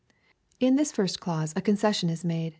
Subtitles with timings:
[0.59, 2.49] In this first clause a concession is made.